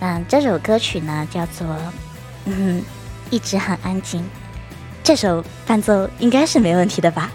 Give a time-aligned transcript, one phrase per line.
[0.00, 1.66] 嗯，这首歌曲呢叫做
[2.46, 2.82] 《嗯
[3.30, 4.20] 一直很安静》，
[5.04, 7.30] 这首伴奏应该是没问题的吧？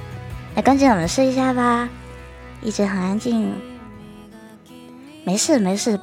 [0.56, 1.88] 来，关姐，我们试一下吧。
[2.62, 3.54] 一直很安静，
[5.24, 6.00] 没事没事。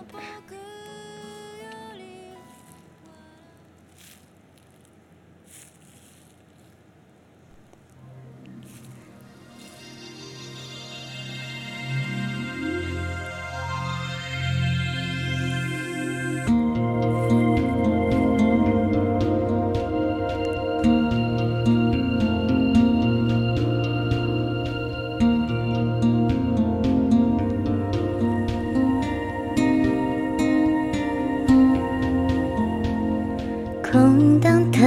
[33.93, 34.79] 空荡的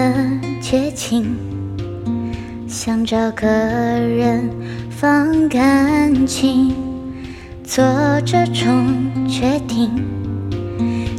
[0.59, 1.23] 街景，
[2.67, 4.49] 想找个人
[4.89, 6.73] 放感情，
[7.63, 7.85] 做
[8.25, 8.95] 这种
[9.27, 9.91] 决定，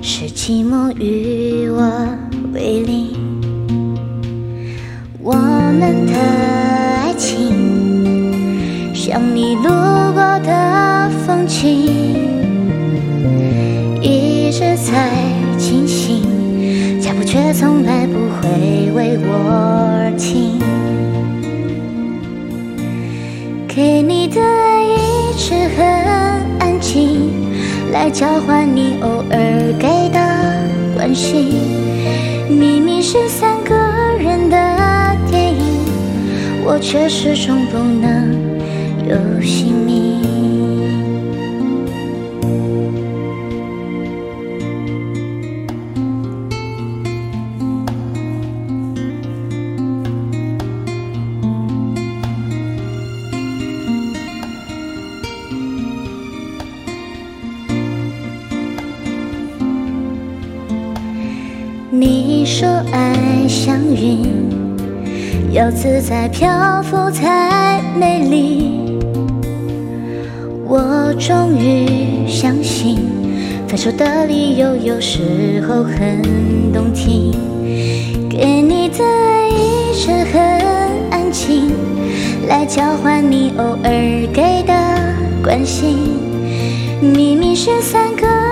[0.02, 2.08] 是寂寞与我
[2.52, 3.10] 为邻。
[5.22, 9.70] 我们的爱情，像迷路
[17.37, 20.59] 却从来不会为我而停，
[23.69, 25.87] 给你的爱一直很
[26.59, 27.31] 安静，
[27.92, 29.37] 来交换你偶尔
[29.79, 30.19] 给的
[30.95, 31.61] 关心。
[32.48, 33.75] 明明是三个
[34.19, 34.57] 人的
[35.31, 35.61] 电影，
[36.64, 38.33] 我却始终不能
[39.07, 39.95] 有姓名。
[61.89, 64.27] 你说爱像云，
[65.53, 68.98] 要自在漂浮才美丽。
[70.64, 72.98] 我终于相信，
[73.69, 76.20] 分手的理由有时候很
[76.73, 77.33] 动听。
[78.29, 80.42] 给你的爱一直很
[81.11, 81.70] 安静，
[82.48, 84.75] 来交换你偶尔给的
[85.41, 85.96] 关心。
[87.01, 88.45] 明明是三个。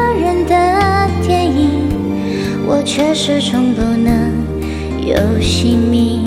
[2.85, 4.33] 却始终不能
[5.01, 6.23] 有姓名，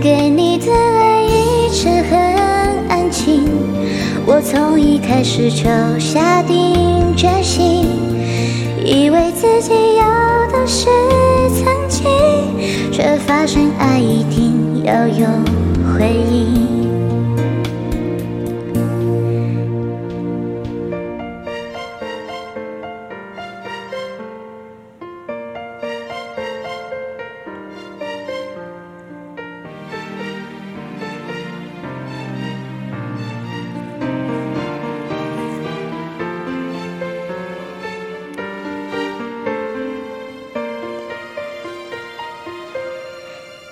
[0.00, 2.18] 给你的爱一直很
[2.88, 3.44] 安静。
[4.26, 5.64] 我从一开始就
[5.98, 7.86] 下定决心，
[8.84, 10.88] 以为自己要的是
[11.50, 12.06] 曾经，
[12.90, 15.26] 却发现爱一定要有
[15.92, 16.77] 回应。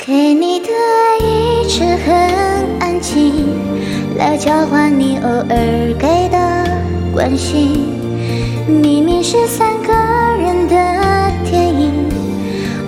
[0.06, 2.14] 给你的爱一直很
[2.78, 3.48] 安静，
[4.16, 6.38] 来交换你偶尔给的
[7.12, 7.88] 关心。
[8.68, 9.92] 明明是三个
[10.40, 10.76] 人的
[11.50, 11.92] 电影，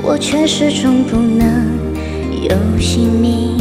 [0.00, 1.66] 我却始终不能
[2.40, 3.56] 有姓名。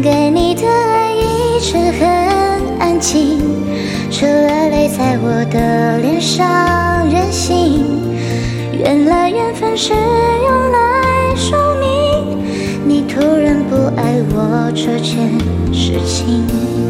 [0.00, 2.08] 给你的爱一直很
[2.78, 3.40] 安静，
[4.08, 7.84] 除了泪在我的脸上任性。
[8.72, 10.91] 原来缘分是用来。
[13.22, 15.38] 有人不爱我这件
[15.72, 16.81] 事情。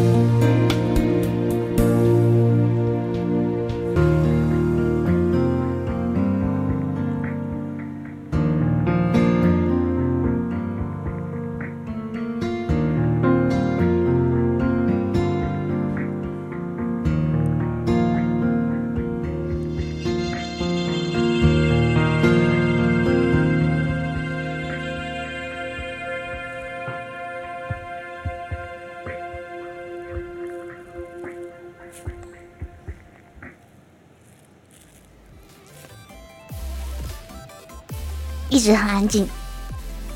[38.53, 39.27] 一直很安静，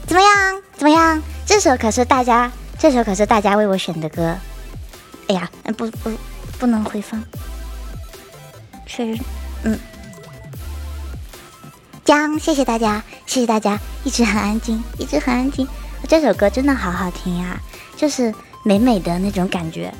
[0.05, 0.61] 怎么样？
[0.75, 1.19] 怎么样？
[1.43, 4.37] 这首可是大家，这首可是大家为我选的歌。
[5.27, 6.11] 哎呀，不不，
[6.59, 7.23] 不能回放。
[8.85, 9.19] 确认，
[9.63, 9.79] 嗯。
[12.05, 15.67] 江，谢谢大家，谢谢大家，一直很安静，一直很安静。
[16.07, 17.59] 这首歌真的好好听呀，
[17.95, 18.31] 就是
[18.63, 19.91] 美美的那种感觉。